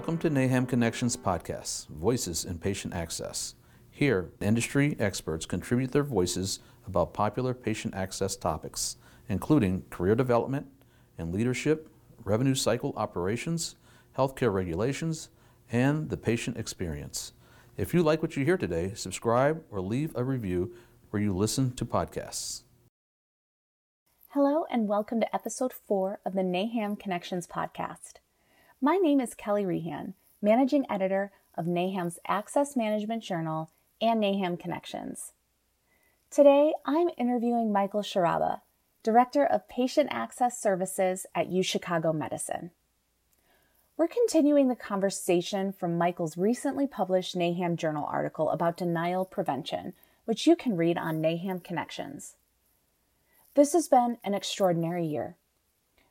[0.00, 3.54] Welcome to NAHAM Connections Podcast, Voices in Patient Access.
[3.90, 8.96] Here, industry experts contribute their voices about popular patient access topics,
[9.28, 10.68] including career development
[11.18, 11.90] and leadership,
[12.24, 13.76] revenue cycle operations,
[14.16, 15.28] healthcare regulations,
[15.70, 17.34] and the patient experience.
[17.76, 20.72] If you like what you hear today, subscribe or leave a review
[21.10, 22.62] where you listen to podcasts.
[24.28, 28.14] Hello, and welcome to episode four of the NAHAM Connections podcast.
[28.82, 35.34] My name is Kelly Rehan, managing editor of NAHAM's Access Management Journal and NAHAM Connections.
[36.30, 38.62] Today, I'm interviewing Michael Sharaba,
[39.02, 42.70] Director of Patient Access Services at UChicago Medicine.
[43.98, 49.92] We're continuing the conversation from Michael's recently published NAHAM Journal article about denial prevention,
[50.24, 52.36] which you can read on NAHAM Connections.
[53.54, 55.36] This has been an extraordinary year.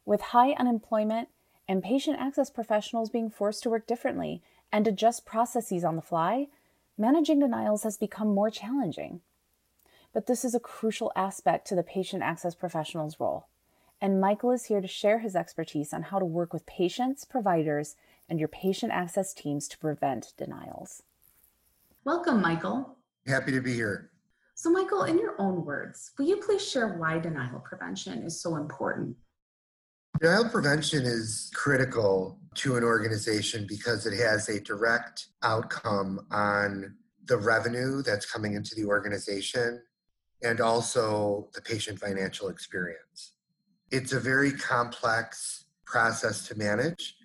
[0.06, 1.30] With high unemployment
[1.70, 6.48] and patient access professionals being forced to work differently and adjust processes on the fly,
[6.98, 9.22] managing denials has become more challenging.
[10.12, 13.46] But this is a crucial aspect to the patient access professional's role.
[14.02, 17.96] And Michael is here to share his expertise on how to work with patients, providers,
[18.28, 21.04] and your patient access teams to prevent denials.
[22.04, 22.98] Welcome, Michael.
[23.28, 24.10] Happy to be here.
[24.56, 28.56] So, Michael, in your own words, will you please share why denial prevention is so
[28.56, 29.16] important?
[30.20, 36.94] Denial prevention is critical to an organization because it has a direct outcome on
[37.28, 39.82] the revenue that's coming into the organization
[40.44, 43.32] and also the patient financial experience.
[43.92, 47.16] It's a very complex process to manage,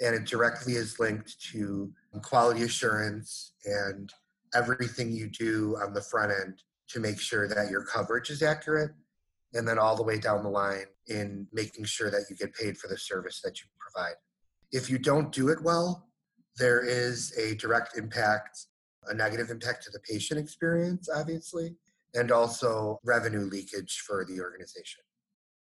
[0.00, 4.10] and it directly is linked to quality assurance and
[4.54, 8.92] everything you do on the front end to make sure that your coverage is accurate
[9.52, 12.76] and then all the way down the line in making sure that you get paid
[12.76, 14.14] for the service that you provide.
[14.72, 16.08] If you don't do it well,
[16.56, 18.66] there is a direct impact,
[19.06, 21.76] a negative impact to the patient experience, obviously,
[22.14, 25.00] and also revenue leakage for the organization.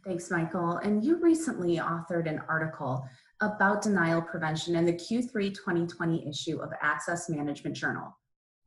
[0.04, 0.78] Thanks, Michael.
[0.78, 3.06] And you recently authored an article
[3.42, 8.16] about denial prevention in the Q3 2020 issue of Access Management Journal.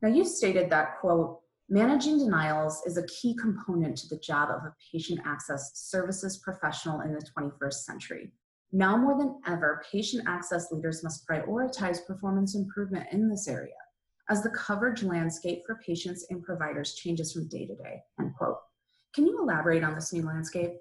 [0.00, 4.64] Now, you stated that, quote, Managing denials is a key component to the job of
[4.64, 8.32] a patient access services professional in the 21st century.
[8.72, 13.72] Now more than ever, patient access leaders must prioritize performance improvement in this area
[14.28, 18.02] as the coverage landscape for patients and providers changes from day to day.
[18.20, 18.58] End quote.
[19.14, 20.72] Can you elaborate on this new landscape?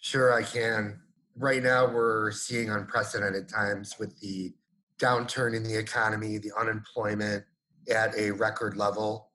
[0.00, 1.00] Sure, I can.
[1.36, 4.52] Right now, we're seeing unprecedented times with the
[4.98, 7.44] downturn in the economy, the unemployment
[7.90, 9.29] at a record level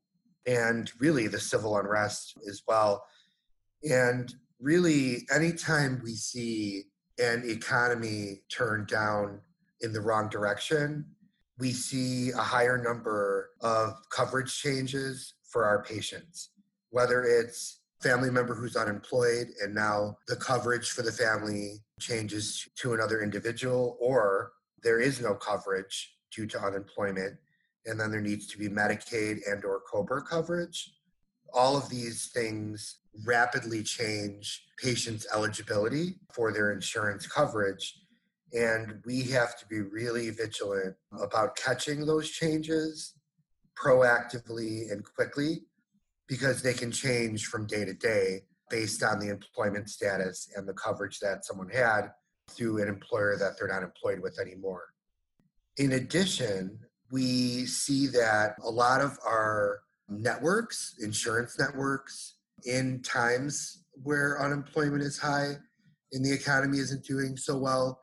[0.48, 3.06] and really the civil unrest as well.
[3.84, 6.84] And really, anytime we see
[7.20, 9.40] an economy turn down
[9.82, 11.06] in the wrong direction,
[11.58, 16.50] we see a higher number of coverage changes for our patients,
[16.90, 22.94] whether it's family member who's unemployed and now the coverage for the family changes to
[22.94, 24.52] another individual or
[24.84, 27.38] there is no coverage due to unemployment
[27.85, 30.94] and then there needs to be Medicaid and or COBRA coverage.
[31.53, 38.01] All of these things rapidly change patients' eligibility for their insurance coverage.
[38.53, 43.13] And we have to be really vigilant about catching those changes
[43.75, 45.63] proactively and quickly
[46.28, 50.73] because they can change from day to day based on the employment status and the
[50.73, 52.12] coverage that someone had
[52.50, 54.84] through an employer that they're not employed with anymore.
[55.78, 56.79] In addition,
[57.12, 59.80] we see that a lot of our
[60.10, 62.36] networks, insurance networks,
[62.66, 65.54] in times where unemployment is high
[66.12, 68.00] and the economy isn't doing so well,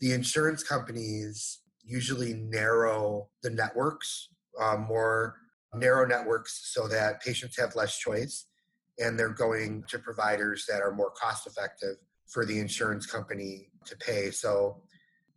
[0.00, 4.28] the insurance companies usually narrow the networks,
[4.60, 5.36] um, more
[5.74, 8.46] narrow networks, so that patients have less choice
[8.98, 11.96] and they're going to providers that are more cost effective
[12.28, 14.30] for the insurance company to pay.
[14.30, 14.82] So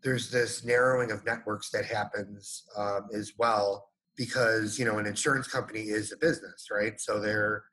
[0.06, 5.48] there's this narrowing of networks that happens um, as well because you know an insurance
[5.48, 7.02] company is a business right?
[7.02, 7.64] So they're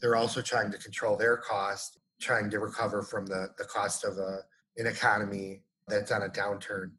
[0.00, 4.16] they're also trying to control their cost trying to recover from the the cost of
[4.16, 4.38] a
[4.78, 6.92] an economy that's on a downturn.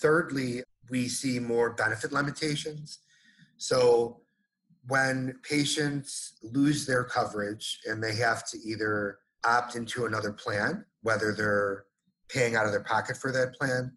[0.00, 3.00] Thirdly we see more benefit limitations.
[3.58, 4.22] So
[4.88, 11.32] when patients lose their coverage and they have to either opt into another plan whether
[11.32, 11.84] they're
[12.28, 13.92] paying out of their pocket for that plan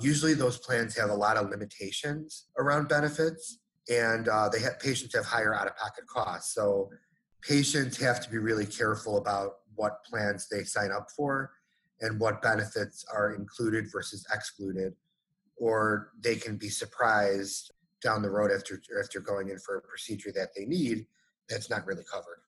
[0.00, 3.58] Usually, those plans have a lot of limitations around benefits,
[3.88, 6.54] and uh, they have patients have higher out-of-pocket costs.
[6.54, 6.90] So,
[7.42, 11.52] patients have to be really careful about what plans they sign up for
[12.00, 14.94] and what benefits are included versus excluded
[15.56, 17.72] or they can be surprised
[18.02, 21.06] down the road after after going in for a procedure that they need
[21.48, 22.40] that's not really covered.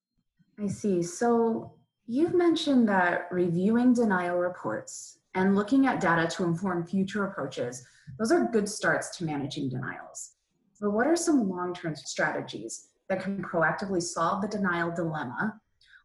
[0.58, 1.02] I see.
[1.02, 1.72] So
[2.06, 7.86] you've mentioned that reviewing denial reports and looking at data to inform future approaches,
[8.18, 10.32] those are good starts to managing denials.
[10.80, 15.54] But what are some long-term strategies that can proactively solve the denial dilemma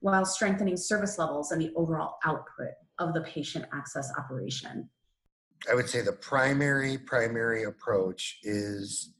[0.02, 4.88] while strengthening service levels and the overall output of the patient access operation?
[5.72, 9.16] I would say the primary, primary approach is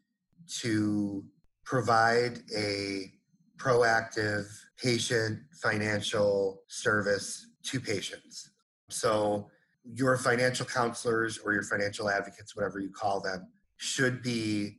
[0.60, 1.24] to
[1.66, 3.12] provide a
[3.58, 4.46] proactive
[4.78, 8.52] patient financial service to patients.
[8.90, 9.50] So,
[9.84, 13.48] your financial counselors or your financial advocates, whatever you call them,
[13.78, 14.78] should be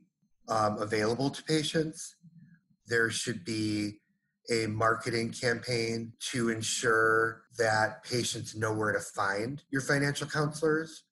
[0.48, 2.16] um, available to patients.
[2.86, 4.00] There should be
[4.50, 11.04] a marketing campaign to ensure that patients know where to find your financial counselors,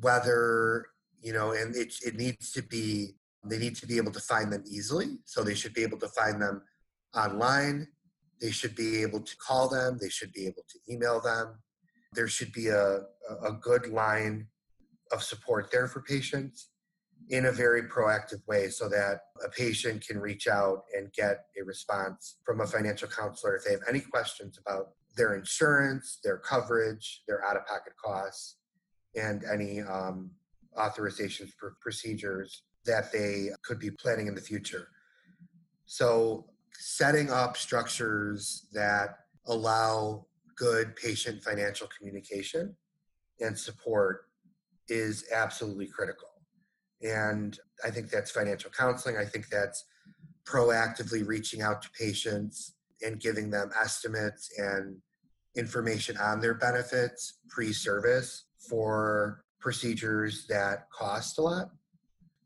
[0.00, 0.86] whether,
[1.20, 4.52] you know, and it, it needs to be, they need to be able to find
[4.52, 5.18] them easily.
[5.24, 6.62] So they should be able to find them
[7.14, 7.88] online.
[8.40, 9.98] They should be able to call them.
[10.00, 11.58] They should be able to email them.
[12.16, 13.02] There should be a,
[13.44, 14.48] a good line
[15.12, 16.70] of support there for patients
[17.28, 21.64] in a very proactive way so that a patient can reach out and get a
[21.64, 27.22] response from a financial counselor if they have any questions about their insurance, their coverage,
[27.26, 28.56] their out of pocket costs,
[29.14, 30.30] and any um,
[30.78, 34.88] authorizations for procedures that they could be planning in the future.
[35.86, 36.46] So,
[36.78, 42.74] setting up structures that allow good patient financial communication
[43.40, 44.26] and support
[44.88, 46.28] is absolutely critical.
[47.02, 49.16] And I think that's financial counseling.
[49.16, 49.84] I think that's
[50.46, 54.96] proactively reaching out to patients and giving them estimates and
[55.56, 61.70] information on their benefits pre service for procedures that cost a lot.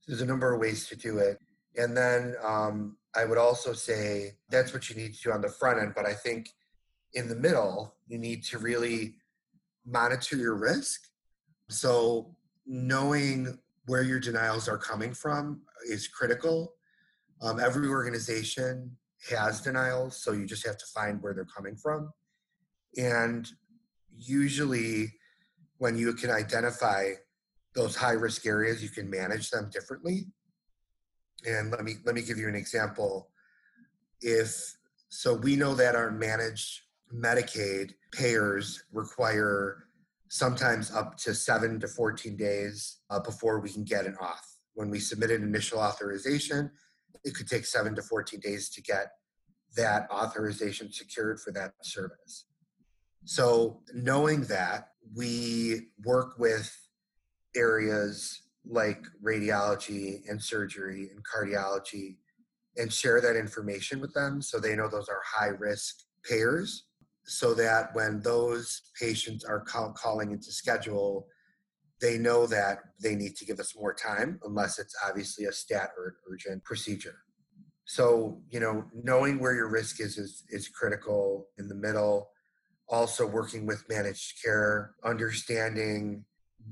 [0.07, 1.39] There's a number of ways to do it.
[1.77, 5.49] And then um, I would also say that's what you need to do on the
[5.49, 5.93] front end.
[5.95, 6.49] But I think
[7.15, 9.17] in the middle, you need to really
[9.87, 11.01] monitor your risk.
[11.69, 12.35] So
[12.67, 16.75] knowing where your denials are coming from is critical.
[17.43, 18.97] Um, every organization
[19.29, 22.13] has denials, so you just have to find where they're coming from.
[22.97, 23.51] And
[24.17, 25.13] usually,
[25.79, 27.13] when you can identify
[27.75, 30.27] those high risk areas, you can manage them differently.
[31.47, 33.31] And let me let me give you an example.
[34.21, 34.77] If
[35.09, 36.83] so, we know that our managed
[37.15, 39.85] Medicaid payers require
[40.29, 44.57] sometimes up to seven to 14 days uh, before we can get an auth.
[44.75, 46.71] When we submit an initial authorization,
[47.25, 49.13] it could take seven to 14 days to get
[49.77, 52.47] that authorization secured for that service.
[53.25, 56.75] So, knowing that, we work with
[57.57, 62.17] areas like radiology and surgery and cardiology
[62.77, 66.85] and share that information with them so they know those are high risk payers
[67.31, 71.29] so that when those patients are call, calling into schedule,
[72.01, 75.91] they know that they need to give us more time unless it's obviously a stat
[75.97, 77.19] or an urgent procedure.
[77.85, 82.31] So, you know, knowing where your risk is is, is critical in the middle.
[82.89, 86.25] Also, working with managed care, understanding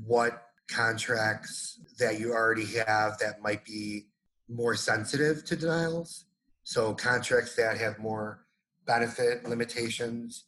[0.04, 4.08] what contracts that you already have that might be
[4.48, 6.24] more sensitive to denials.
[6.64, 8.44] So, contracts that have more
[8.86, 10.46] benefit limitations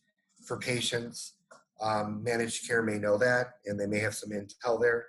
[0.51, 1.35] for patients.
[1.81, 5.07] Um, managed care may know that, and they may have some intel there.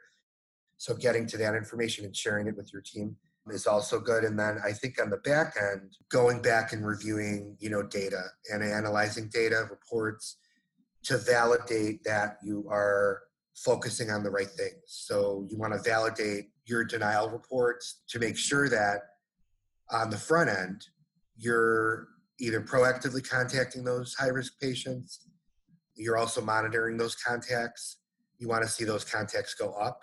[0.77, 3.15] So getting to that information and sharing it with your team
[3.49, 4.23] is also good.
[4.23, 8.21] And then I think on the back end, going back and reviewing, you know, data
[8.53, 10.37] and analyzing data reports
[11.05, 13.23] to validate that you are
[13.55, 14.83] focusing on the right things.
[14.85, 18.99] So you want to validate your denial reports to make sure that
[19.89, 20.85] on the front end,
[21.35, 25.25] you're either proactively contacting those high risk patients.
[26.01, 27.97] You're also monitoring those contacts.
[28.39, 29.99] You want to see those contacts go up.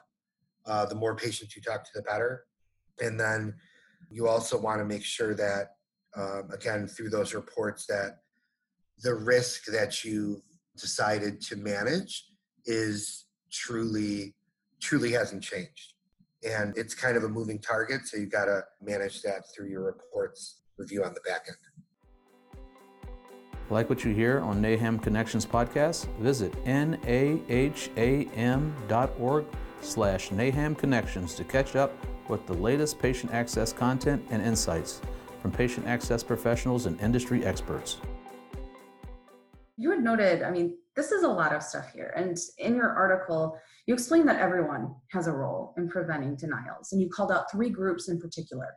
[0.64, 2.45] Uh, the more patients you talk to, the better.
[3.00, 3.55] And then
[4.09, 5.73] you also want to make sure that,
[6.17, 8.21] um, again, through those reports, that
[9.02, 10.43] the risk that you've
[10.76, 12.26] decided to manage
[12.64, 14.37] is truly,
[14.81, 15.95] truly hasn't changed.
[16.49, 19.83] And it's kind of a moving target, so you've got to manage that through your
[19.83, 21.57] reports review on the back end.
[23.71, 26.07] Like what you hear on NAHAM Connections podcast?
[26.21, 27.05] Visit naham.org
[29.83, 31.93] slash NAHAM Connections to catch up
[32.29, 35.03] with the latest patient access content and insights
[35.43, 37.99] from patient access professionals and industry experts.
[39.77, 42.15] You had noted, I mean, this is a lot of stuff here.
[42.17, 46.93] And in your article, you explain that everyone has a role in preventing denials.
[46.93, 48.69] And you called out three groups in particular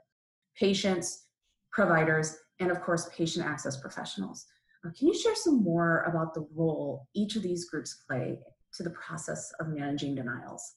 [0.57, 1.27] patients,
[1.71, 4.45] providers, and of course, patient access professionals.
[4.85, 8.39] Uh, can you share some more about the role each of these groups play
[8.73, 10.75] to the process of managing denials?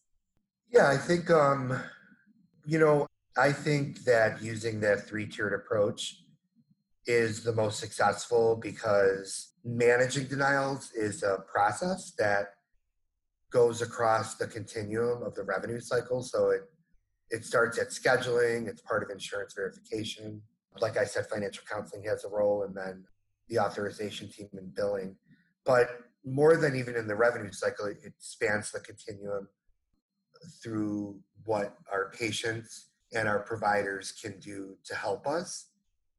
[0.70, 1.80] Yeah, I think, um,
[2.66, 3.06] you know,
[3.36, 6.16] I think that using that three tiered approach
[7.06, 12.54] is the most successful because managing denials is a process that
[13.50, 16.22] goes across the continuum of the revenue cycle.
[16.22, 16.62] So it
[17.30, 20.42] it starts at scheduling, it's part of insurance verification.
[20.80, 23.04] Like I said, financial counseling has a role, and then
[23.48, 25.16] the authorization team and billing.
[25.64, 25.88] But
[26.24, 29.48] more than even in the revenue cycle, it spans the continuum
[30.62, 35.68] through what our patients and our providers can do to help us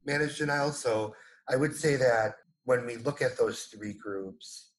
[0.05, 0.71] manage denial.
[0.71, 1.15] So
[1.49, 4.71] I would say that when we look at those three groups,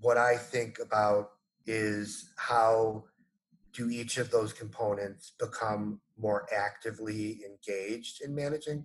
[0.00, 1.30] what I think about
[1.66, 3.04] is how
[3.72, 8.84] do each of those components become more actively engaged in managing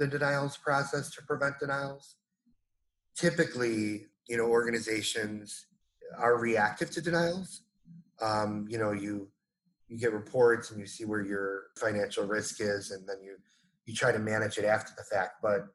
[0.00, 2.16] the denials process to prevent denials.
[3.14, 5.66] Typically, you know, organizations
[6.18, 7.62] are reactive to denials.
[8.22, 9.28] Um, you know, you
[9.88, 13.36] you get reports and you see where your financial risk is, and then you
[13.84, 15.34] you try to manage it after the fact.
[15.42, 15.66] But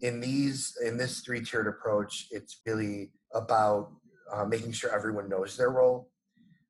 [0.00, 3.92] in these in this three tiered approach, it's really about
[4.30, 6.10] uh, making sure everyone knows their role.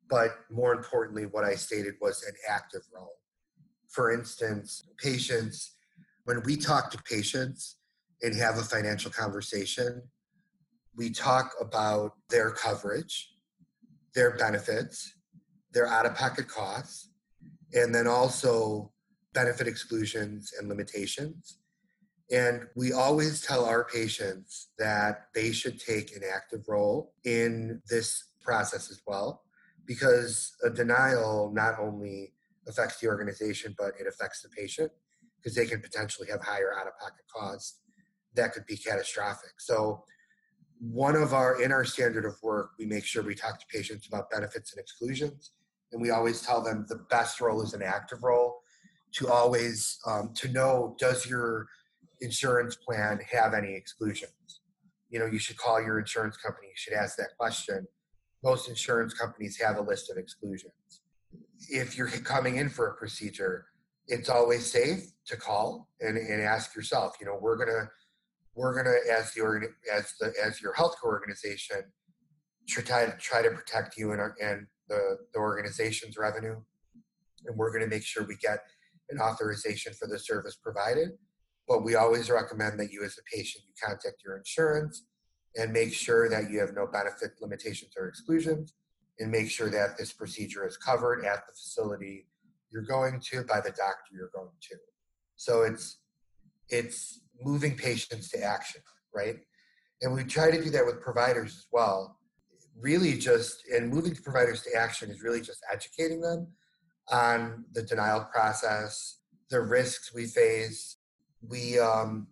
[0.08, 3.16] But more importantly, what I stated was an active role.
[3.88, 5.75] For instance, patients,
[6.28, 7.78] when we talk to patients
[8.20, 10.02] and have a financial conversation,
[10.94, 13.32] we talk about their coverage,
[14.14, 15.14] their benefits,
[15.73, 17.08] their out of pocket costs,
[17.73, 18.92] and then also
[19.32, 21.61] benefit exclusions and limitations.
[22.30, 28.32] And we always tell our patients that they should take an active role in this
[28.42, 29.44] process as well,
[29.87, 32.35] because a denial not only
[32.66, 34.92] affects the organization, but it affects the patient
[35.38, 37.80] because they can potentially have higher out of pocket costs
[38.35, 39.52] that could be catastrophic.
[39.59, 40.04] So,
[40.80, 44.07] one of our, in our standard of work, we make sure we talk to patients
[44.07, 45.50] about benefits and exclusions.
[45.90, 48.61] And we always tell them the best role is an active role
[49.14, 51.66] to always um, to know does your
[52.21, 54.61] insurance plan have any exclusions
[55.09, 57.87] you know you should call your insurance company you should ask that question
[58.45, 61.00] most insurance companies have a list of exclusions
[61.71, 63.66] if you're coming in for a procedure
[64.08, 67.88] it's always safe to call and, and ask yourself you know we're gonna
[68.54, 71.82] we're gonna as the organ as the as your healthcare organization
[72.66, 76.56] try to try to protect you and, our, and the, the organization's revenue
[77.46, 78.60] and we're going to make sure we get
[79.10, 81.10] an authorization for the service provided.
[81.66, 85.04] But we always recommend that you, as a patient, you contact your insurance
[85.56, 88.74] and make sure that you have no benefit limitations or exclusions,
[89.18, 92.26] and make sure that this procedure is covered at the facility
[92.70, 94.76] you're going to by the doctor you're going to.
[95.37, 95.98] So it's
[96.68, 98.82] it's moving patients to action,
[99.14, 99.37] right?
[100.02, 102.18] And we try to do that with providers as well.
[102.78, 106.48] Really, just and moving providers to action is really just educating them
[107.10, 109.18] on the denial process,
[109.50, 110.96] the risks we face.
[111.40, 112.28] We um,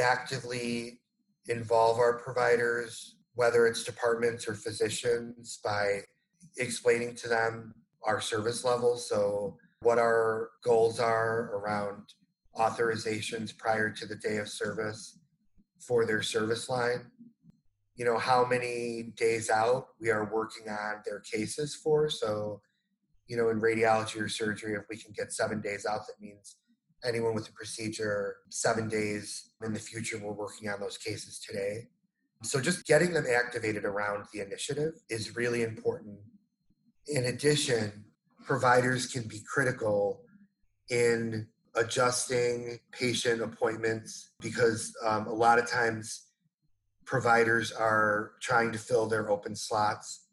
[0.00, 1.00] actively
[1.48, 6.00] involve our providers, whether it's departments or physicians, by
[6.58, 7.74] explaining to them
[8.04, 9.08] our service levels.
[9.08, 12.02] So, what our goals are around
[12.56, 15.18] authorizations prior to the day of service
[15.80, 17.10] for their service line.
[17.96, 22.08] You know, how many days out we are working on their cases for.
[22.08, 22.60] So,
[23.26, 26.56] you know, in radiology or surgery, if we can get seven days out, that means
[27.04, 31.88] anyone with a procedure, seven days in the future, we're working on those cases today.
[32.42, 36.18] So just getting them activated around the initiative is really important.
[37.08, 38.04] In addition,
[38.44, 40.22] providers can be critical
[40.90, 46.26] in adjusting patient appointments because um, a lot of times
[47.04, 50.26] providers are trying to fill their open slots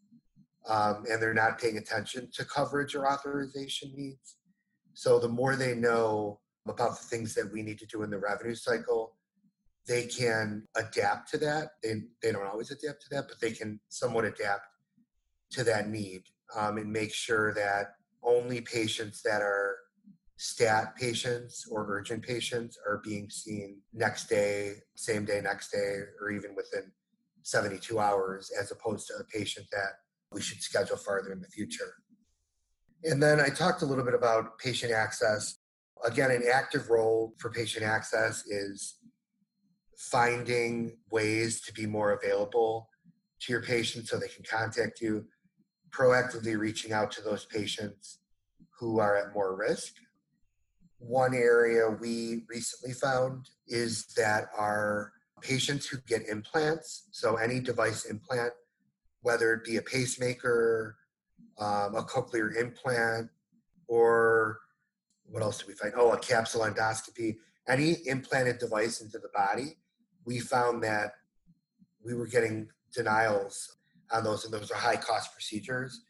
[0.67, 4.35] um, and they're not paying attention to coverage or authorization needs.
[4.93, 8.19] So the more they know about the things that we need to do in the
[8.19, 9.15] revenue cycle,
[9.87, 11.69] they can adapt to that.
[11.81, 14.67] They, they don't always adapt to that, but they can somewhat adapt
[15.51, 16.23] to that need
[16.55, 19.77] um, and make sure that only patients that are
[20.37, 26.31] stat patients or urgent patients are being seen next day, same day, next day, or
[26.31, 26.91] even within
[27.43, 29.99] 72 hours, as opposed to a patient that
[30.31, 31.93] we should schedule farther in the future.
[33.03, 35.57] And then I talked a little bit about patient access.
[36.05, 38.95] Again, an active role for patient access is
[39.97, 42.89] finding ways to be more available
[43.41, 45.25] to your patients so they can contact you,
[45.91, 48.19] proactively reaching out to those patients
[48.79, 49.95] who are at more risk.
[50.99, 58.05] One area we recently found is that our patients who get implants, so any device
[58.05, 58.53] implant,
[59.21, 60.97] whether it be a pacemaker,
[61.57, 63.29] um, a cochlear implant,
[63.87, 64.59] or
[65.25, 65.93] what else do we find?
[65.95, 69.77] Oh, a capsule endoscopy, any implanted device into the body,
[70.25, 71.13] we found that
[72.03, 73.77] we were getting denials
[74.11, 76.01] on those, and those are high cost procedures.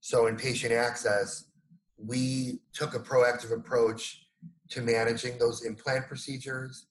[0.00, 1.44] So in patient access,
[1.96, 4.26] we took a proactive approach
[4.70, 6.86] to managing those implant procedures,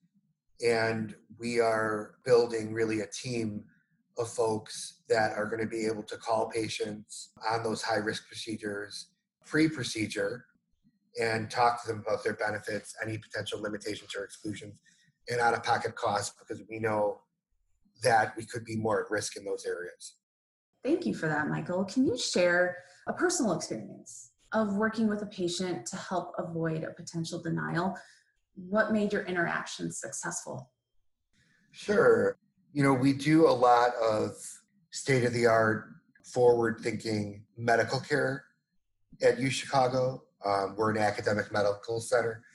[0.65, 3.63] and we are building really a team
[4.17, 8.27] of folks that are going to be able to call patients on those high risk
[8.27, 9.07] procedures
[9.45, 10.45] pre procedure
[11.19, 14.75] and talk to them about their benefits, any potential limitations or exclusions,
[15.29, 17.21] and out of pocket costs because we know
[18.03, 20.16] that we could be more at risk in those areas.
[20.87, 21.83] Thank you for that, Michael.
[21.83, 22.77] Can you share
[23.07, 27.93] a personal experience of working with a patient to help avoid a potential denial?
[28.55, 30.71] What made your interaction successful?
[31.73, 32.37] Sure.
[32.71, 34.31] You know, we do a lot of
[34.91, 35.89] state of the art,
[36.23, 38.45] forward thinking medical care
[39.21, 40.23] at U Chicago.
[40.45, 42.45] Um, we're an academic medical center.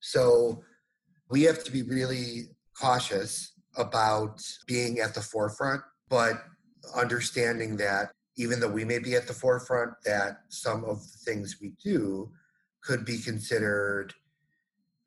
[0.00, 0.62] So
[1.30, 5.80] we have to be really cautious about being at the forefront,
[6.10, 6.34] but
[6.94, 11.58] understanding that even though we may be at the forefront, that some of the things
[11.60, 12.30] we do
[12.82, 14.14] could be considered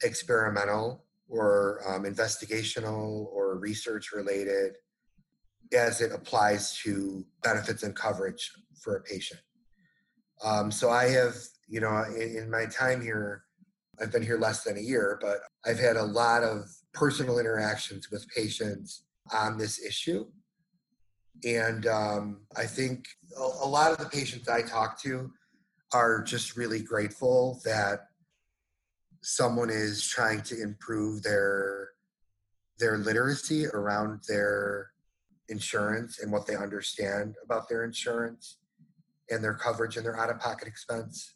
[0.03, 4.73] experimental or um, investigational or research related
[5.73, 8.51] as it applies to benefits and coverage
[8.81, 9.39] for a patient.
[10.43, 11.35] Um, so I have,
[11.67, 13.43] you know, in, in my time here,
[14.01, 18.09] I've been here less than a year, but I've had a lot of personal interactions
[18.11, 20.25] with patients on this issue.
[21.43, 25.31] And um, I think a, a lot of the patients I talk to
[25.93, 28.07] are just really grateful that
[29.21, 31.89] someone is trying to improve their
[32.79, 34.91] their literacy around their
[35.49, 38.57] insurance and what they understand about their insurance
[39.29, 41.35] and their coverage and their out-of-pocket expense.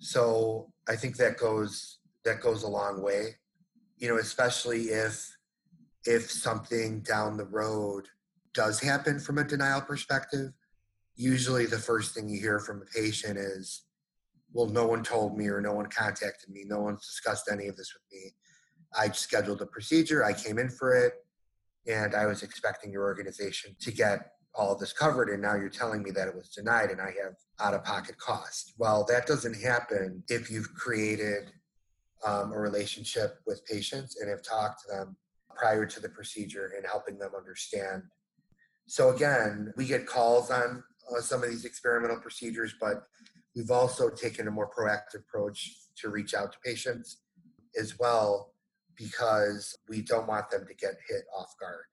[0.00, 3.36] So I think that goes that goes a long way.
[3.98, 5.36] You know, especially if
[6.04, 8.08] if something down the road
[8.54, 10.52] does happen from a denial perspective,
[11.16, 13.82] usually the first thing you hear from a patient is,
[14.52, 16.64] well, no one told me or no one contacted me.
[16.66, 18.30] No one's discussed any of this with me.
[18.96, 21.14] I scheduled a procedure, I came in for it,
[21.86, 25.68] and I was expecting your organization to get all of this covered and now you're
[25.68, 28.74] telling me that it was denied and I have out of pocket cost.
[28.78, 31.50] Well, that doesn't happen if you've created
[32.24, 35.16] um, a relationship with patients and have talked to them
[35.54, 38.02] prior to the procedure and helping them understand.
[38.86, 43.04] So, again, we get calls on uh, some of these experimental procedures, but
[43.56, 47.18] we've also taken a more proactive approach to reach out to patients
[47.78, 48.52] as well
[48.96, 51.84] because we don't want them to get hit off guard.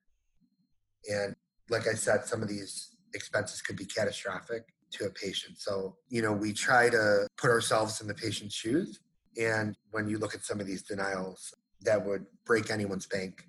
[1.09, 1.35] And
[1.69, 5.57] like I said, some of these expenses could be catastrophic to a patient.
[5.57, 8.99] So, you know, we try to put ourselves in the patient's shoes.
[9.41, 13.47] And when you look at some of these denials, that would break anyone's bank.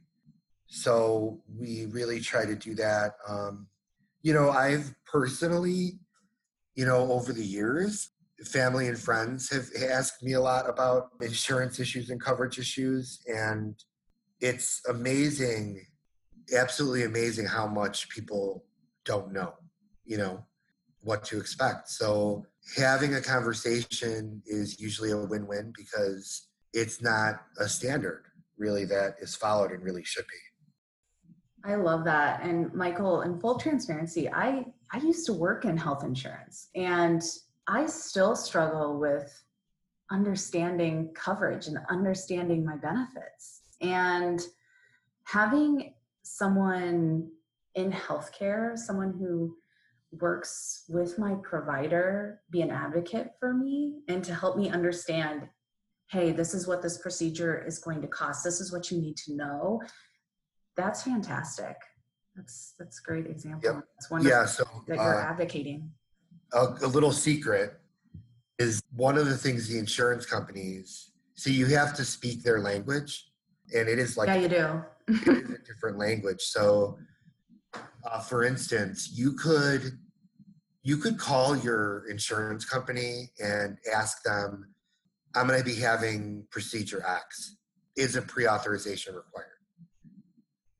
[0.75, 3.13] So we really try to do that.
[3.29, 3.67] Um,
[4.23, 5.99] you know, I've personally,
[6.75, 8.11] you know, over the years,
[8.45, 13.21] family and friends have asked me a lot about insurance issues and coverage issues.
[13.27, 13.77] And
[14.41, 15.87] it's amazing
[16.57, 18.65] absolutely amazing how much people
[19.05, 19.55] don't know,
[20.05, 20.45] you know,
[21.03, 21.89] what to expect.
[21.89, 28.25] So having a conversation is usually a win-win because it's not a standard
[28.59, 30.52] really that is followed and really should be.
[31.64, 32.42] I love that.
[32.42, 37.22] And Michael, in full transparency, I I used to work in health insurance and
[37.66, 39.42] I still struggle with
[40.11, 43.62] understanding coverage and understanding my benefits.
[43.81, 44.40] And
[45.25, 47.31] having someone
[47.75, 49.57] in healthcare, someone who
[50.20, 55.48] works with my provider, be an advocate for me and to help me understand
[56.09, 58.44] hey, this is what this procedure is going to cost.
[58.44, 59.81] This is what you need to know.
[60.77, 61.77] That's fantastic.
[62.37, 63.61] That's that's a great example.
[63.63, 63.85] Yep.
[63.95, 65.91] That's wonderful yeah, so, that you're uh, advocating.
[66.55, 67.79] A, a little secret
[68.59, 73.27] is one of the things the insurance companies see you have to speak their language
[73.75, 76.41] and it is like yeah you do a different language.
[76.41, 76.99] So,
[77.75, 79.99] uh, for instance, you could
[80.83, 84.75] you could call your insurance company and ask them,
[85.35, 87.57] "I'm going to be having procedure X.
[87.97, 89.52] Is a pre-authorization required?"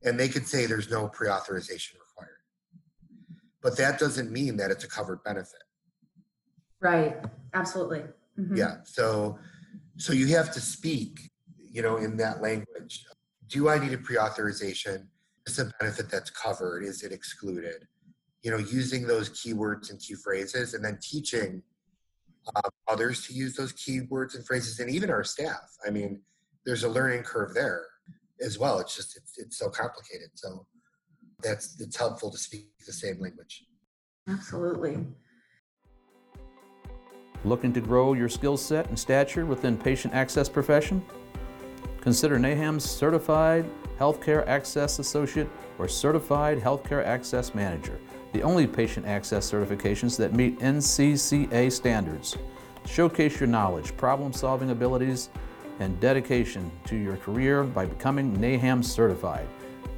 [0.03, 2.37] And they could say there's no pre-authorization required.
[3.61, 5.63] But that doesn't mean that it's a covered benefit.
[6.81, 7.17] Right.
[7.53, 8.03] Absolutely.
[8.37, 8.57] Mm-hmm.
[8.57, 8.77] Yeah.
[8.83, 9.39] So
[9.97, 13.05] so you have to speak, you know, in that language.
[13.47, 15.07] Do I need a pre-authorization?
[15.45, 16.83] Is a benefit that's covered?
[16.83, 17.87] Is it excluded?
[18.41, 21.61] You know, using those keywords and key phrases, and then teaching
[22.55, 25.69] um, others to use those keywords and phrases, and even our staff.
[25.85, 26.21] I mean,
[26.65, 27.85] there's a learning curve there
[28.43, 28.79] as well.
[28.79, 30.29] It's just it's, it's so complicated.
[30.35, 30.65] So
[31.41, 33.65] that's it's helpful to speak the same language.
[34.29, 35.05] Absolutely.
[37.45, 41.03] Looking to grow your skill set and stature within patient access profession?
[41.99, 43.65] Consider NAHAM's Certified
[43.99, 47.99] Healthcare Access Associate or Certified Healthcare Access Manager,
[48.31, 52.37] the only patient access certifications that meet NCCA standards.
[52.85, 55.29] Showcase your knowledge, problem solving abilities,
[55.83, 59.47] and dedication to your career by becoming NAHAM certified.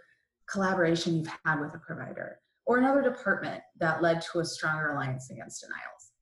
[0.50, 5.30] collaboration you've had with a provider or another department that led to a stronger alliance
[5.30, 6.12] against denials?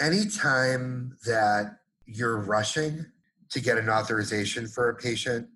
[0.00, 3.04] Anytime that you're rushing
[3.50, 5.48] to get an authorization for a patient,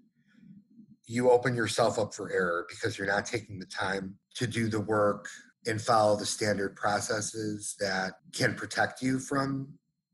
[1.06, 4.80] you open yourself up for error because you're not taking the time to do the
[4.80, 5.26] work
[5.66, 9.68] and follow the standard processes that can protect you from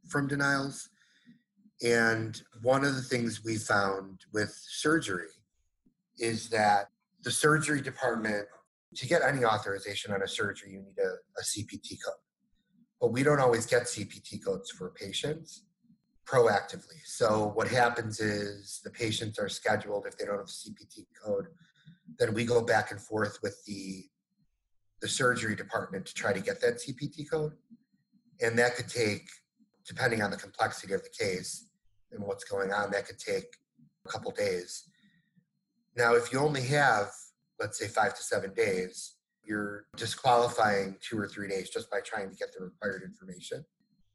[0.09, 0.91] from denials
[1.83, 5.29] and one of the things we found with surgery
[6.19, 6.89] is that
[7.23, 8.47] the surgery department
[8.95, 12.15] to get any authorization on a surgery you need a, a cpt code
[13.01, 15.65] but we don't always get cpt codes for patients
[16.27, 21.05] proactively so what happens is the patients are scheduled if they don't have a cpt
[21.25, 21.47] code
[22.19, 24.05] then we go back and forth with the
[25.05, 27.53] the surgery department to try to get that CPT code.
[28.41, 29.29] And that could take,
[29.87, 31.67] depending on the complexity of the case
[32.11, 33.45] and what's going on, that could take
[34.07, 34.85] a couple days.
[35.95, 37.11] Now, if you only have,
[37.59, 42.31] let's say, five to seven days, you're disqualifying two or three days just by trying
[42.31, 43.65] to get the required information.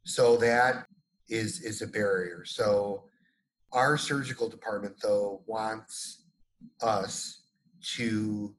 [0.06, 0.88] So that
[1.30, 2.44] is is a barrier.
[2.46, 3.04] So
[3.72, 6.24] our surgical department though wants
[6.82, 7.44] us
[7.96, 8.56] to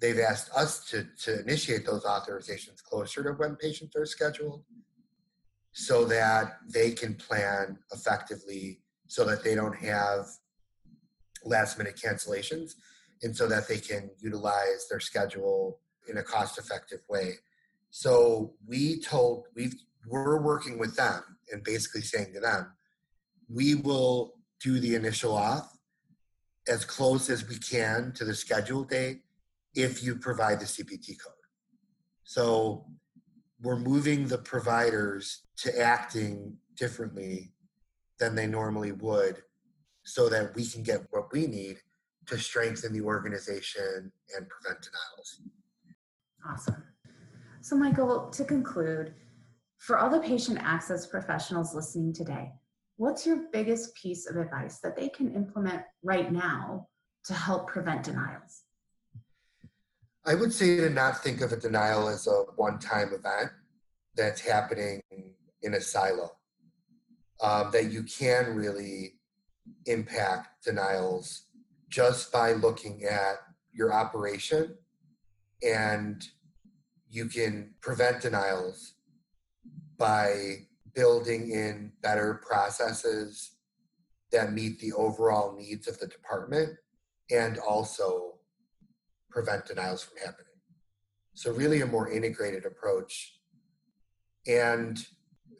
[0.00, 4.62] they've asked us to, to initiate those authorizations closer to when patients are scheduled
[5.72, 10.26] so that they can plan effectively so that they don't have
[11.44, 12.74] last minute cancellations
[13.22, 17.34] and so that they can utilize their schedule in a cost effective way
[17.90, 19.72] so we told we
[20.06, 22.72] we're working with them and basically saying to them
[23.48, 25.68] we will do the initial auth
[26.68, 29.22] as close as we can to the schedule date
[29.74, 31.34] if you provide the CPT code.
[32.24, 32.86] So
[33.60, 37.52] we're moving the providers to acting differently
[38.18, 39.42] than they normally would
[40.04, 41.78] so that we can get what we need
[42.30, 45.40] to strengthen the organization and prevent denials.
[46.48, 46.82] Awesome.
[47.60, 49.14] So, Michael, to conclude,
[49.78, 52.52] for all the patient access professionals listening today,
[52.96, 56.86] what's your biggest piece of advice that they can implement right now
[57.24, 58.62] to help prevent denials?
[60.24, 63.50] I would say to not think of a denial as a one time event
[64.14, 65.02] that's happening
[65.62, 66.30] in a silo.
[67.42, 69.14] Um, that you can really
[69.86, 71.46] impact denials
[71.90, 73.36] just by looking at
[73.72, 74.76] your operation
[75.62, 76.24] and
[77.10, 78.94] you can prevent denials
[79.98, 80.54] by
[80.94, 83.56] building in better processes
[84.32, 86.70] that meet the overall needs of the department
[87.30, 88.34] and also
[89.28, 90.46] prevent denials from happening.
[91.34, 93.38] So, really, a more integrated approach.
[94.46, 94.98] And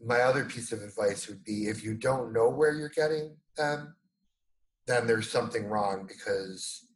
[0.04, 3.94] my other piece of advice would be if you don't know where you're getting them,
[4.90, 6.86] then there's something wrong because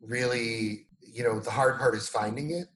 [0.00, 2.68] really, you know, the hard part is finding it,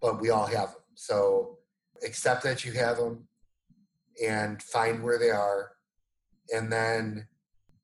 [0.00, 0.82] but we all have them.
[0.94, 1.58] So,
[2.04, 3.26] accept that you have them
[4.24, 5.72] and find where they are,
[6.54, 7.26] and then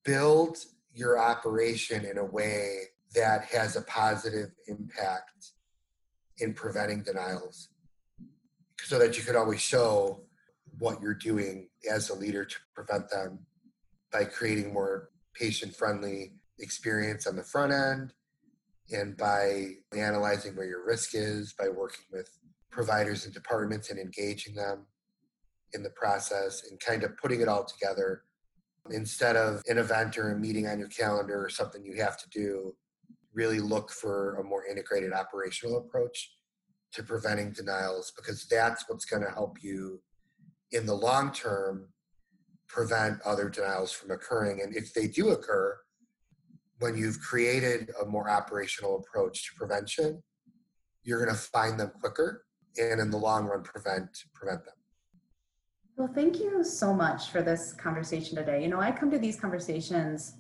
[0.04, 0.58] build
[0.92, 2.78] your operation in a way
[3.14, 5.52] that has a positive impact
[6.38, 7.68] in preventing denials
[8.82, 10.20] so that you could always show
[10.78, 13.38] what you're doing as a leader to prevent them
[14.12, 18.12] by creating more patient friendly experience on the front end
[18.92, 19.66] and by
[19.96, 22.28] analyzing where your risk is by working with
[22.70, 24.86] providers and departments and engaging them
[25.72, 28.22] in the process and kind of putting it all together.
[28.90, 32.28] Instead of an event or a meeting on your calendar or something you have to
[32.28, 32.74] do,
[33.32, 36.32] really look for a more integrated operational approach
[36.92, 40.00] to preventing denials because that's what's going to help you
[40.70, 41.88] in the long term
[42.74, 44.60] prevent other denials from occurring.
[44.60, 45.78] And if they do occur,
[46.80, 50.20] when you've created a more operational approach to prevention,
[51.04, 52.44] you're going to find them quicker
[52.76, 54.74] and in the long run prevent prevent them.
[55.96, 58.62] Well, thank you so much for this conversation today.
[58.62, 60.34] You know, I come to these conversations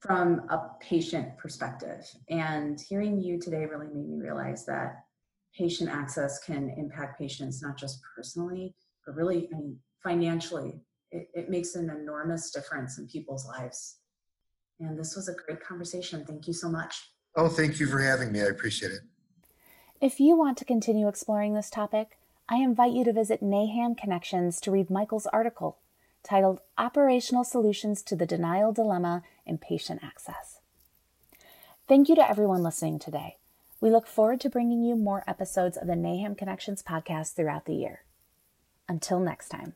[0.00, 4.96] from a patient perspective, and hearing you today really made me realize that
[5.56, 8.74] patient access can impact patients not just personally,
[9.06, 10.82] but really, I mean, financially.
[11.10, 13.96] It, it makes an enormous difference in people's lives.
[14.80, 16.24] And this was a great conversation.
[16.24, 17.10] Thank you so much.
[17.34, 18.40] Oh, thank you for having me.
[18.40, 19.00] I appreciate it.
[20.00, 22.18] If you want to continue exploring this topic,
[22.48, 25.78] I invite you to visit NAHAM Connections to read Michael's article
[26.22, 30.60] titled Operational Solutions to the Denial Dilemma in Patient Access.
[31.86, 33.36] Thank you to everyone listening today.
[33.80, 37.74] We look forward to bringing you more episodes of the NAHAM Connections podcast throughout the
[37.74, 38.02] year.
[38.88, 39.74] Until next time.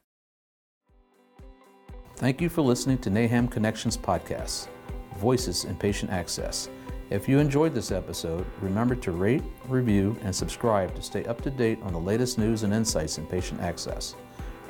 [2.17, 4.69] Thank you for listening to NAHAM Connections podcast,
[5.17, 6.69] Voices in Patient Access.
[7.11, 11.51] If you enjoyed this episode, remember to rate, review, and subscribe to stay up to
[11.51, 14.15] date on the latest news and insights in patient access.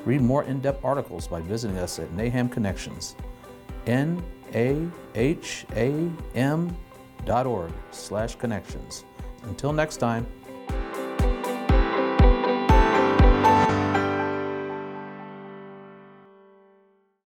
[0.07, 3.17] Read more in-depth articles by visiting us at NAHAM Connections,
[3.87, 4.23] N-A-H-A-M
[7.25, 9.05] dot org slash connections.
[9.43, 10.27] Until next time,